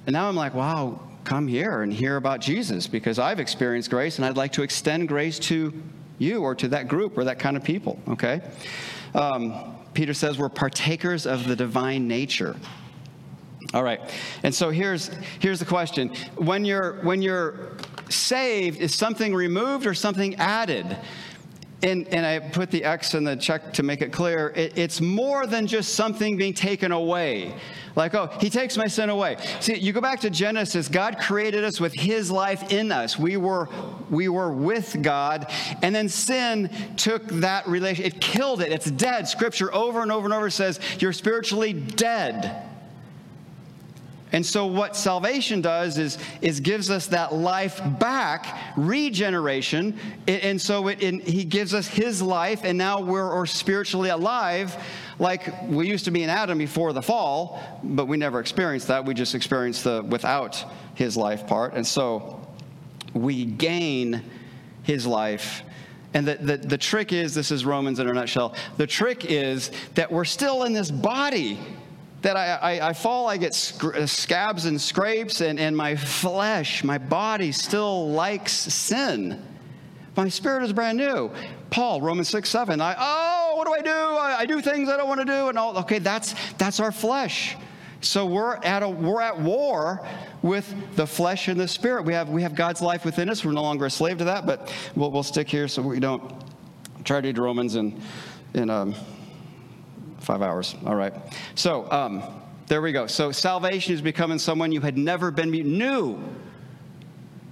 [0.08, 4.17] And now I'm like, Wow, come here and hear about Jesus because I've experienced grace
[4.17, 5.74] and I'd like to extend grace to
[6.17, 8.41] you or to that group or that kind of people, okay?
[9.13, 12.56] Um, Peter says we're partakers of the divine nature.
[13.74, 14.02] All right.
[14.44, 16.12] And so here's here's the question.
[16.36, 17.78] When you're when you're
[18.10, 20.98] saved, is something removed or something added?
[21.84, 25.02] And, and I put the X in the check to make it clear, it, it's
[25.02, 27.56] more than just something being taken away.
[27.96, 29.38] Like, oh, he takes my sin away.
[29.60, 33.20] See, you go back to Genesis, God created us with his life in us.
[33.20, 33.67] We were,
[34.10, 38.72] we were with God, and then sin took that relation, it killed it.
[38.72, 39.28] It's dead.
[39.28, 42.71] Scripture over and over and over says, you're spiritually dead.
[44.32, 49.98] And so what salvation does is, is gives us that life back, regeneration.
[50.28, 54.82] And so it, he gives us his life, and now we're spiritually alive
[55.20, 59.06] like we used to be in Adam before the fall, but we never experienced that.
[59.06, 60.63] We just experienced the without
[60.96, 61.74] his life part.
[61.74, 62.39] And so
[63.13, 64.24] we gain
[64.84, 65.63] his life.
[66.13, 68.56] And the, the, the trick is this is Romans in a nutshell.
[68.78, 71.60] The trick is that we're still in this body
[72.22, 76.84] that I, I, I fall, I get sc- scabs and scrapes, and, and my flesh,
[76.84, 79.44] my body still likes sin.
[80.16, 81.32] My spirit is brand new.
[81.70, 82.82] Paul, Romans 6, 7.
[82.82, 83.90] I, oh, what do I do?
[83.90, 85.48] I, I do things I don't want to do.
[85.48, 87.56] And all, okay, that's, that's our flesh.
[88.02, 90.06] So we're at, a, we're at war
[90.42, 92.04] with the flesh and the spirit.
[92.04, 93.46] We have, we have God's life within us.
[93.46, 96.34] We're no longer a slave to that, but we'll, we'll stick here so we don't
[97.06, 98.02] try to read Romans and,
[98.54, 98.96] and um,
[100.22, 100.76] five hours.
[100.86, 101.14] All right.
[101.56, 102.24] So um,
[102.68, 103.08] there we go.
[103.08, 106.18] So salvation is becoming someone you had never been new.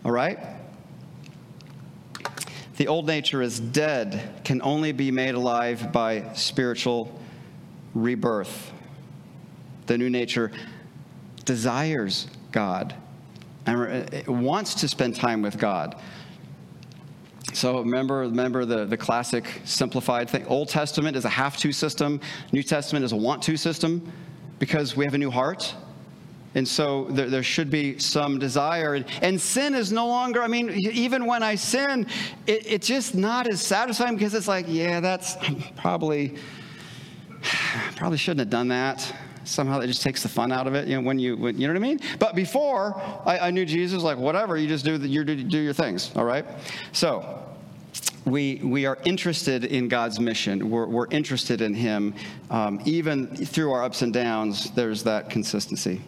[0.05, 0.39] All right?
[2.77, 7.19] The old nature is dead, can only be made alive by spiritual
[7.93, 8.71] rebirth.
[9.87, 10.51] The new nature
[11.43, 12.95] desires God
[13.65, 15.99] and wants to spend time with God.
[17.53, 20.45] So remember, remember the, the classic simplified thing.
[20.47, 24.11] Old Testament is a have to system, New Testament is a want to system
[24.59, 25.73] because we have a new heart.
[26.55, 28.95] And so there, there should be some desire.
[28.95, 32.07] And, and, sin is no longer, I mean, even when I sin,
[32.47, 35.37] it, it's just not as satisfying because it's like, yeah, that's
[35.75, 36.35] probably,
[37.95, 39.13] probably shouldn't have done that.
[39.49, 41.67] Somehow it just takes the fun out of it, you know, when you, when, you
[41.67, 41.99] know what I mean?
[42.19, 45.57] But before I, I knew Jesus, like, whatever, you just do, the, you do, do
[45.57, 46.45] your things, all right?
[46.91, 47.43] So,
[48.25, 50.69] we, we are interested in God's mission.
[50.69, 52.13] We're, we're interested in Him.
[52.51, 55.99] Um, even through our ups and downs, there's that consistency.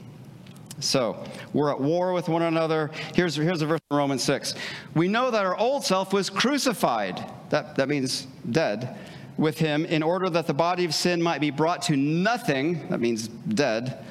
[0.79, 1.23] So,
[1.53, 2.91] we're at war with one another.
[3.15, 4.53] Here's, here's a verse from Romans 6.
[4.93, 8.97] We know that our old self was crucified, that, that means dead,
[9.41, 12.99] with him in order that the body of sin might be brought to nothing, that
[12.99, 14.05] means dead,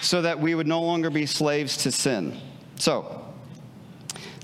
[0.00, 2.40] so that we would no longer be slaves to sin.
[2.76, 3.20] So,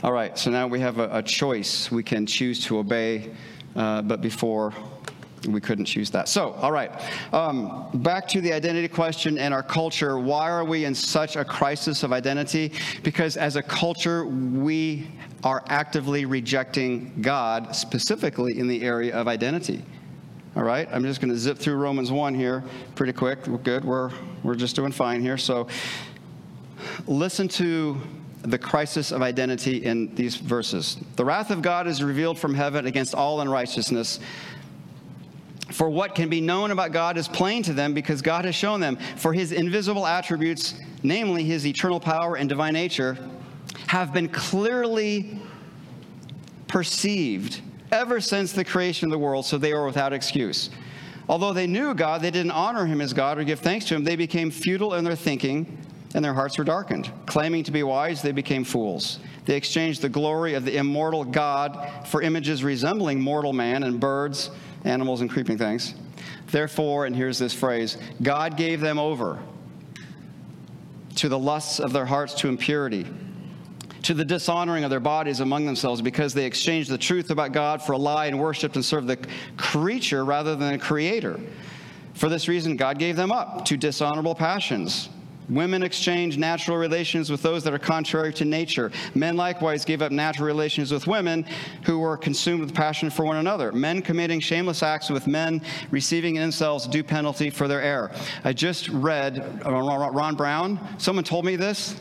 [0.02, 1.92] all right, so now we have a, a choice.
[1.92, 3.31] We can choose to obey,
[3.76, 4.74] uh, but before
[5.48, 6.28] we couldn't choose that.
[6.28, 6.90] So, all right,
[7.33, 10.18] um, back to the identity question and our culture.
[10.18, 12.72] Why are we in such a crisis of identity?
[13.05, 15.09] Because as a culture, we
[15.44, 19.85] are actively rejecting God, specifically in the area of identity.
[20.54, 22.62] All right, I'm just going to zip through Romans 1 here
[22.94, 23.46] pretty quick.
[23.46, 23.86] We're good.
[23.86, 24.10] We're,
[24.42, 25.38] we're just doing fine here.
[25.38, 25.66] So,
[27.06, 27.98] listen to
[28.42, 30.98] the crisis of identity in these verses.
[31.16, 34.20] The wrath of God is revealed from heaven against all unrighteousness.
[35.70, 38.78] For what can be known about God is plain to them because God has shown
[38.78, 38.98] them.
[39.16, 43.16] For his invisible attributes, namely his eternal power and divine nature,
[43.86, 45.40] have been clearly
[46.68, 47.62] perceived
[47.92, 50.70] ever since the creation of the world, so they are without excuse.
[51.28, 54.02] Although they knew God, they didn't honor him as God or give thanks to him.
[54.02, 55.78] They became futile in their thinking
[56.14, 57.11] and their hearts were darkened.
[57.26, 59.18] Claiming to be wise, they became fools.
[59.44, 64.50] They exchanged the glory of the immortal God for images resembling mortal man and birds,
[64.85, 65.94] animals, and creeping things.
[66.48, 69.38] Therefore, and here's this phrase God gave them over
[71.16, 73.07] to the lusts of their hearts to impurity,
[74.02, 77.82] to the dishonoring of their bodies among themselves, because they exchanged the truth about God
[77.82, 79.18] for a lie and worshiped and served the
[79.56, 81.38] creature rather than the creator.
[82.14, 85.08] For this reason, God gave them up to dishonorable passions.
[85.52, 88.90] Women exchange natural relations with those that are contrary to nature.
[89.14, 91.44] Men likewise gave up natural relations with women
[91.84, 93.72] who were consumed with passion for one another.
[93.72, 95.60] Men committing shameless acts with men,
[95.90, 98.10] receiving in themselves due penalty for their error.
[98.44, 100.80] I just read uh, Ron Brown.
[100.98, 101.94] Someone told me this.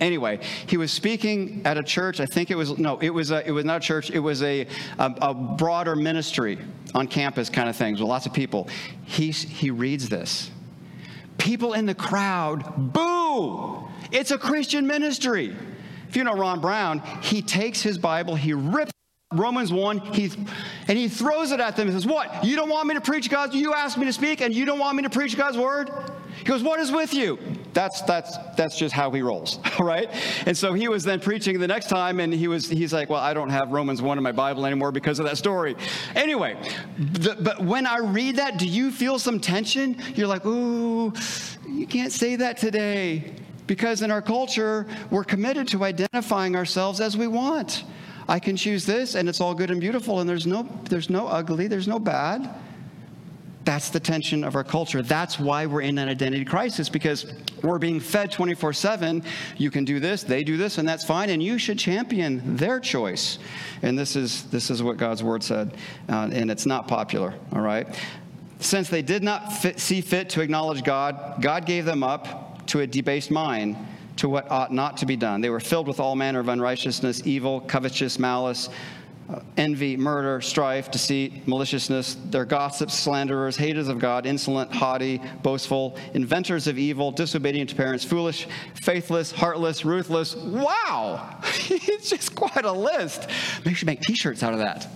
[0.00, 2.18] Anyway, he was speaking at a church.
[2.18, 4.10] I think it was no, it was a, it was not a church.
[4.10, 4.66] It was a,
[4.98, 6.58] a, a broader ministry
[6.94, 8.68] on campus kind of things with lots of people.
[9.04, 10.50] He he reads this
[11.42, 13.88] people in the crowd boo.
[14.12, 15.54] It's a Christian ministry.
[16.08, 18.92] If you know Ron Brown, he takes his Bible, he rips
[19.32, 20.30] Romans 1, he,
[20.88, 22.44] and he throws it at them and says, What?
[22.44, 24.78] You don't want me to preach God's, you asked me to speak, and you don't
[24.78, 25.90] want me to preach God's word?
[26.38, 27.38] He goes, What is with you?
[27.72, 30.08] That's that's that's just how he rolls, right?
[30.46, 33.20] And so he was then preaching the next time, and he was he's like, Well,
[33.20, 35.76] I don't have Romans 1 in my Bible anymore because of that story.
[36.14, 36.56] Anyway,
[36.98, 39.96] the, but when I read that, do you feel some tension?
[40.14, 41.12] You're like, ooh,
[41.68, 43.34] you can't say that today.
[43.66, 47.84] Because in our culture, we're committed to identifying ourselves as we want.
[48.28, 51.26] I can choose this and it's all good and beautiful and there's no there's no
[51.26, 52.48] ugly, there's no bad.
[53.64, 55.02] That's the tension of our culture.
[55.02, 59.22] That's why we're in an identity crisis because we're being fed 24 7.
[59.56, 62.80] You can do this, they do this, and that's fine, and you should champion their
[62.80, 63.38] choice.
[63.82, 65.76] And this is, this is what God's word said,
[66.08, 67.86] uh, and it's not popular, all right?
[68.58, 72.80] Since they did not fit, see fit to acknowledge God, God gave them up to
[72.80, 73.76] a debased mind
[74.16, 75.40] to what ought not to be done.
[75.40, 78.68] They were filled with all manner of unrighteousness, evil, covetous, malice.
[79.56, 82.16] Envy, murder, strife, deceit, maliciousness.
[82.30, 88.04] They're gossips, slanderers, haters of God, insolent, haughty, boastful, inventors of evil, disobedient to parents,
[88.04, 90.34] foolish, faithless, heartless, ruthless.
[90.36, 91.38] Wow!
[91.70, 93.28] it's just quite a list.
[93.64, 94.88] Maybe should make t shirts out of that.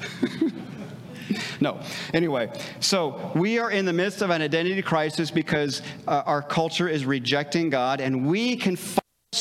[1.61, 1.80] no.
[2.14, 6.89] Anyway, so we are in the midst of an identity crisis because uh, our culture
[6.89, 8.76] is rejecting God, and we can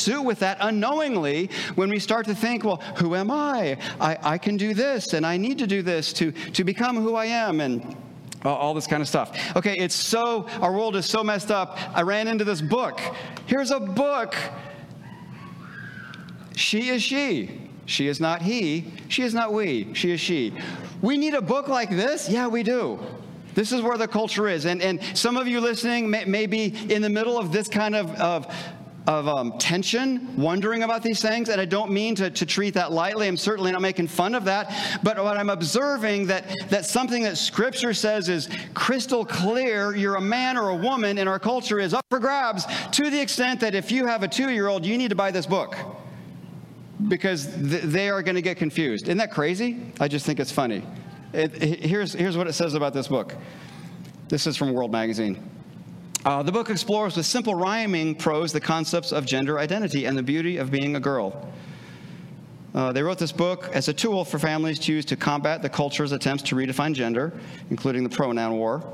[0.06, 3.76] suit with that unknowingly when we start to think, well, who am I?
[4.00, 7.16] I, I can do this and I need to do this to, to become who
[7.16, 7.96] I am and
[8.44, 9.56] all this kind of stuff.
[9.56, 11.76] Okay, it's so, our world is so messed up.
[11.92, 13.00] I ran into this book.
[13.46, 14.36] Here's a book.
[16.54, 17.68] She is she.
[17.86, 18.92] She is not he.
[19.08, 19.92] She is not we.
[19.94, 20.54] She is she.
[21.02, 22.28] We need a book like this?
[22.28, 23.00] Yeah, we do.
[23.54, 24.66] This is where the culture is.
[24.66, 27.96] And, and some of you listening may, may be in the middle of this kind
[27.96, 28.46] of, of
[29.06, 32.90] of um, tension, wondering about these things, and I don't mean to, to treat that
[32.90, 33.28] lightly.
[33.28, 37.38] I'm certainly not making fun of that, but what I'm observing that that something that
[37.38, 39.94] Scripture says is crystal clear.
[39.94, 43.20] You're a man or a woman in our culture is up for grabs to the
[43.20, 45.76] extent that if you have a two-year-old, you need to buy this book
[47.08, 49.04] because th- they are going to get confused.
[49.04, 49.92] Isn't that crazy?
[50.00, 50.82] I just think it's funny.
[51.32, 53.34] It, here's here's what it says about this book.
[54.28, 55.50] This is from World Magazine.
[56.24, 60.22] Uh, the book explores with simple rhyming prose the concepts of gender identity and the
[60.22, 61.48] beauty of being a girl.
[62.74, 65.68] Uh, they wrote this book as a tool for families to use to combat the
[65.68, 67.32] culture's attempts to redefine gender,
[67.70, 68.84] including the pronoun war.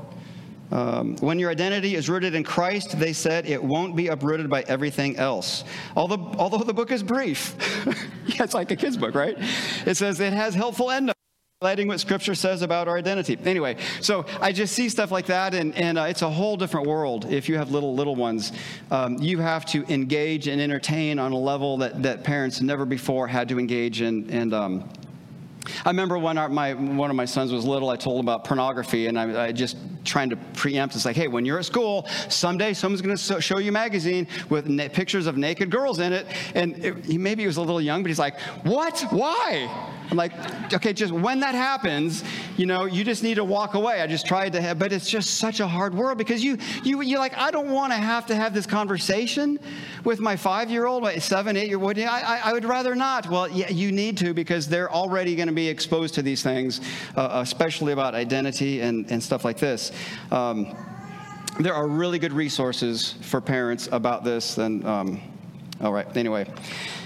[0.71, 4.63] Um, when your identity is rooted in Christ, they said, it won't be uprooted by
[4.63, 5.65] everything else.
[5.95, 7.55] Although, although the book is brief,
[8.25, 9.37] yeah, it's like a kid's book, right?
[9.85, 11.22] It says it has helpful endnotes
[11.63, 13.37] highlighting what Scripture says about our identity.
[13.45, 16.87] Anyway, so I just see stuff like that, and, and uh, it's a whole different
[16.87, 17.31] world.
[17.31, 18.51] If you have little little ones,
[18.91, 23.27] um, you have to engage and entertain on a level that, that parents never before
[23.27, 24.29] had to engage in.
[24.29, 24.89] And um,
[25.85, 28.43] I remember when our, my, one of my sons was little, I told him about
[28.43, 30.95] pornography, and I, I just trying to preempt.
[30.95, 34.27] It's like, hey, when you're at school, someday someone's going to show you a magazine
[34.49, 36.27] with na- pictures of naked girls in it.
[36.53, 38.99] And it, he, maybe he was a little young, but he's like, what?
[39.11, 39.92] Why?
[40.13, 42.23] I'm like, okay, just when that happens,
[42.55, 43.99] you know, you just need to walk away.
[43.99, 47.01] I just tried to have, but it's just such a hard world because you, you,
[47.01, 49.57] you're like, I don't want to have to have this conversation
[50.03, 51.97] with my five-year-old, my seven, eight-year-old.
[51.97, 53.27] I, I, I would rather not.
[53.27, 56.79] Well, yeah, you need to because they're already going to be exposed to these things,
[57.15, 59.91] uh, especially about identity and, and stuff like this.
[60.29, 60.75] Um,
[61.59, 64.59] there are really good resources for parents about this.
[64.59, 65.21] And um,
[65.81, 66.45] all right, anyway.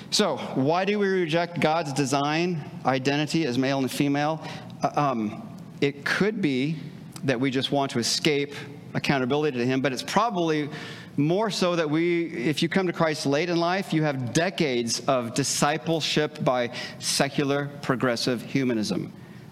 [0.09, 4.41] So, why do we reject God's design identity as male and female?
[4.81, 6.77] Uh, um, it could be
[7.25, 8.55] that we just want to escape
[8.93, 10.69] accountability to Him, but it's probably
[11.17, 15.01] more so that we, if you come to Christ late in life, you have decades
[15.07, 19.11] of discipleship by secular progressive humanism,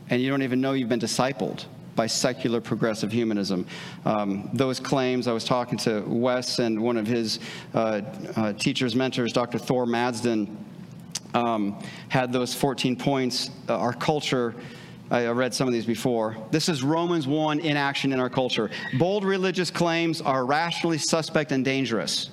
[0.09, 1.65] and you don't even know you've been discipled
[1.95, 3.65] by secular progressive humanism.
[4.05, 7.39] Um, those claims, I was talking to Wes and one of his
[7.73, 8.01] uh,
[8.35, 9.57] uh, teachers, mentors, Dr.
[9.57, 10.55] Thor Madsen,
[11.33, 13.49] um, had those 14 points.
[13.67, 14.55] Uh, our culture,
[15.11, 16.37] I read some of these before.
[16.51, 18.71] This is Romans 1 in action in our culture.
[18.97, 22.29] Bold religious claims are rationally suspect and dangerous.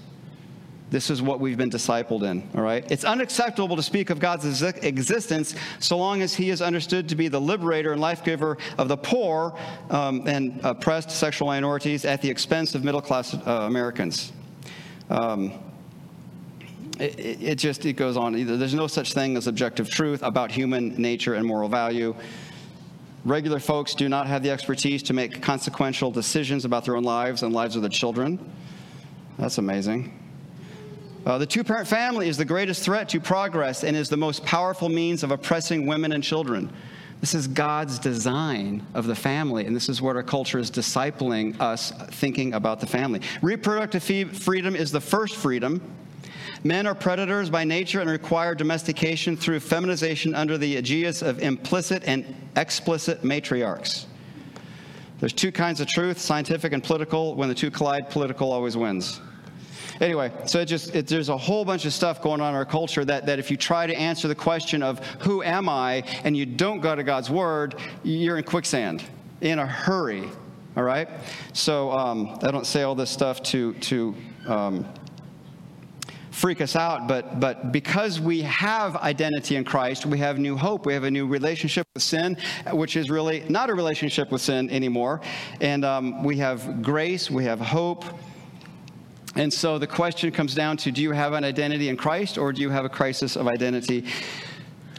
[0.93, 2.85] This is what we've been discipled in, all right?
[2.93, 7.29] It's unacceptable to speak of God's existence so long as he is understood to be
[7.29, 12.29] the liberator and life giver of the poor um, and oppressed sexual minorities at the
[12.29, 14.35] expense of middle class uh, Americans.
[15.09, 15.55] Um,
[17.01, 18.35] it, it, just it goes on.
[18.45, 22.15] There's no such thing as objective truth about human nature and moral value.
[23.25, 27.43] Regular folks do not have the expertise to make consequential decisions about their own lives
[27.43, 28.39] and lives of their children.
[29.39, 30.19] That's amazing.
[31.25, 34.45] Uh, the two parent family is the greatest threat to progress and is the most
[34.45, 36.73] powerful means of oppressing women and children.
[37.21, 41.59] This is God's design of the family, and this is what our culture is discipling
[41.61, 43.21] us thinking about the family.
[43.41, 44.03] Reproductive
[44.37, 45.81] freedom is the first freedom.
[46.65, 52.03] Men are predators by nature and require domestication through feminization under the aegis of implicit
[52.05, 54.07] and explicit matriarchs.
[55.21, 57.37] There's two kinds of truth scientific and political.
[57.37, 59.21] When the two collide, political always wins.
[60.01, 62.65] Anyway, so it just it, there's a whole bunch of stuff going on in our
[62.65, 66.37] culture that, that if you try to answer the question of who am I and
[66.37, 69.05] you don't go to God's word, you're in quicksand,
[69.41, 70.29] in a hurry.
[70.77, 71.09] All right.
[71.53, 74.15] So um, I don't say all this stuff to to
[74.47, 74.87] um,
[76.33, 80.87] freak us out, but, but because we have identity in Christ, we have new hope.
[80.87, 82.37] We have a new relationship with sin,
[82.73, 85.21] which is really not a relationship with sin anymore.
[85.61, 88.05] And um, we have grace, we have hope,
[89.35, 92.53] and so the question comes down to do you have an identity in Christ or
[92.53, 94.05] do you have a crisis of identity?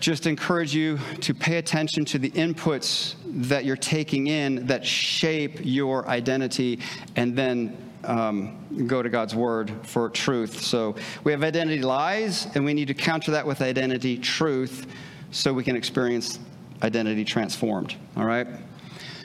[0.03, 5.61] just encourage you to pay attention to the inputs that you're taking in that shape
[5.63, 6.77] your identity
[7.15, 10.61] and then um, go to God's word for truth.
[10.61, 14.87] So we have identity lies, and we need to counter that with identity truth
[15.31, 16.37] so we can experience
[16.81, 17.95] identity transformed.
[18.17, 18.47] All right?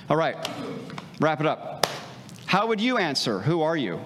[0.09, 0.37] All right,
[1.21, 1.89] wrap it up.
[2.47, 3.41] How would you answer?
[3.41, 4.01] Who are you?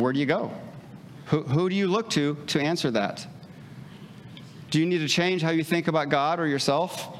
[0.00, 0.50] Where do you go?
[1.26, 3.26] Who, who do you look to to answer that?
[4.70, 7.16] Do you need to change how you think about God or yourself?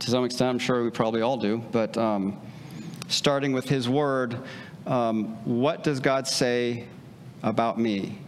[0.00, 2.40] To some extent, I'm sure we probably all do, but um,
[3.08, 4.38] starting with His Word,
[4.86, 6.86] um, what does God say
[7.42, 8.18] about me?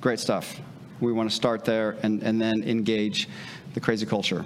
[0.00, 0.60] Great stuff.
[1.00, 3.28] We want to start there and, and then engage
[3.74, 4.44] the crazy culture,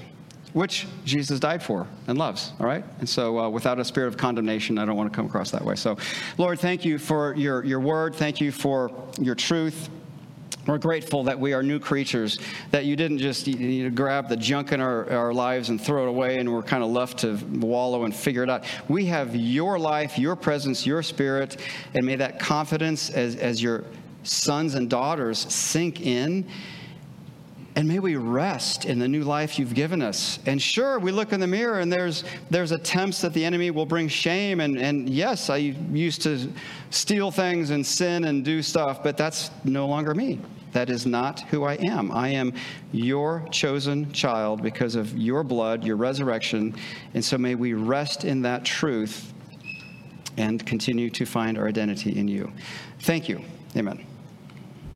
[0.52, 2.84] which Jesus died for and loves, all right?
[3.00, 5.64] And so, uh, without a spirit of condemnation, I don't want to come across that
[5.64, 5.74] way.
[5.74, 5.96] So,
[6.36, 8.14] Lord, thank you for your, your word.
[8.14, 8.90] Thank you for
[9.20, 9.90] your truth.
[10.68, 12.38] We're grateful that we are new creatures,
[12.72, 16.04] that you didn't just you know, grab the junk in our, our lives and throw
[16.04, 18.64] it away and we're kind of left to wallow and figure it out.
[18.86, 21.56] We have your life, your presence, your spirit,
[21.94, 23.84] and may that confidence as, as your
[24.24, 26.46] sons and daughters sink in.
[27.78, 30.40] And may we rest in the new life you've given us.
[30.46, 33.86] And sure, we look in the mirror and there's, there's attempts that the enemy will
[33.86, 34.58] bring shame.
[34.58, 36.52] And, and yes, I used to
[36.90, 40.40] steal things and sin and do stuff, but that's no longer me.
[40.72, 42.10] That is not who I am.
[42.10, 42.52] I am
[42.90, 46.74] your chosen child because of your blood, your resurrection.
[47.14, 49.32] And so may we rest in that truth
[50.36, 52.50] and continue to find our identity in you.
[52.98, 53.40] Thank you.
[53.76, 54.04] Amen.